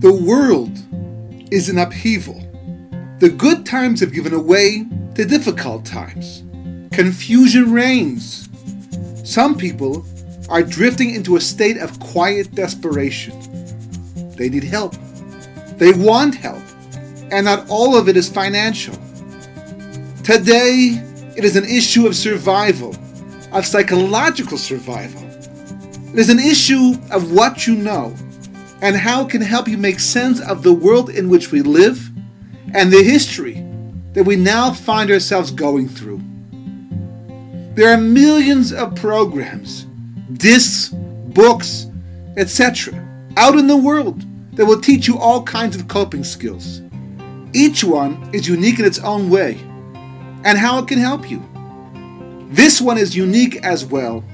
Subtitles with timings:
[0.00, 0.72] The world
[1.52, 2.40] is in upheaval.
[3.18, 6.42] The good times have given way to difficult times.
[6.90, 8.48] Confusion reigns.
[9.24, 10.06] Some people
[10.48, 13.38] are drifting into a state of quiet desperation.
[14.38, 14.94] They need help.
[15.76, 16.62] They want help.
[17.30, 18.94] And not all of it is financial.
[20.24, 20.98] Today,
[21.36, 22.96] it is an issue of survival,
[23.52, 25.22] of psychological survival.
[26.14, 28.14] It is an issue of what you know
[28.82, 32.10] and how it can help you make sense of the world in which we live
[32.74, 33.66] and the history
[34.12, 36.20] that we now find ourselves going through.
[37.74, 39.86] There are millions of programs,
[40.32, 41.86] discs, books,
[42.36, 42.94] etc.,
[43.36, 44.24] out in the world
[44.56, 46.82] that will teach you all kinds of coping skills.
[47.52, 49.58] Each one is unique in its own way
[50.44, 51.42] and how it can help you.
[52.50, 54.24] This one is unique as well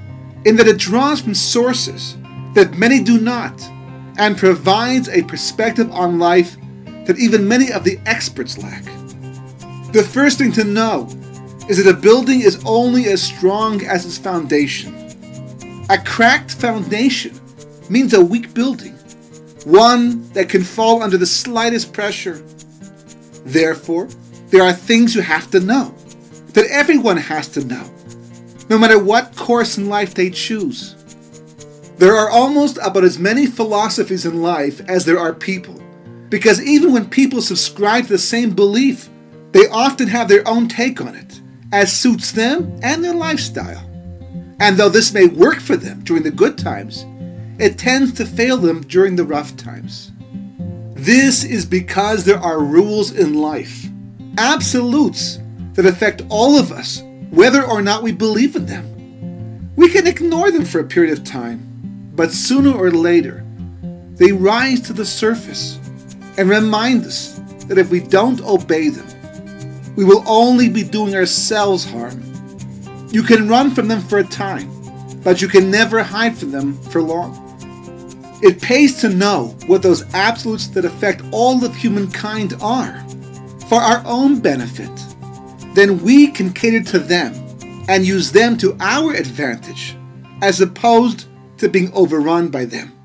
[0.45, 2.17] in that it draws from sources
[2.53, 3.53] that many do not
[4.17, 6.57] and provides a perspective on life
[7.05, 8.83] that even many of the experts lack.
[9.93, 11.07] The first thing to know
[11.69, 14.93] is that a building is only as strong as its foundation.
[15.89, 17.39] A cracked foundation
[17.89, 18.93] means a weak building,
[19.65, 22.43] one that can fall under the slightest pressure.
[23.45, 24.09] Therefore,
[24.49, 25.93] there are things you have to know,
[26.53, 27.89] that everyone has to know,
[28.69, 30.96] no matter what course in life they choose.
[31.97, 35.81] There are almost about as many philosophies in life as there are people,
[36.29, 39.09] because even when people subscribe to the same belief,
[39.51, 43.83] they often have their own take on it, as suits them and their lifestyle.
[44.59, 47.03] And though this may work for them during the good times,
[47.57, 50.11] it tends to fail them during the rough times.
[50.93, 53.87] This is because there are rules in life,
[54.37, 55.39] absolutes
[55.73, 59.73] that affect all of us, whether or not we believe in them.
[59.75, 61.63] We can ignore them for a period of time,
[62.17, 63.45] but sooner or later,
[64.15, 65.79] they rise to the surface
[66.37, 69.05] and remind us that if we don't obey them,
[69.95, 72.23] we will only be doing ourselves harm.
[73.11, 74.67] You can run from them for a time,
[75.23, 77.43] but you can never hide from them for long.
[78.41, 83.05] It pays to know what those absolutes that affect all of humankind are
[83.69, 84.89] for our own benefit.
[85.75, 87.35] Then we can cater to them
[87.87, 89.95] and use them to our advantage,
[90.41, 91.25] as opposed
[91.57, 92.96] to being overrun by them.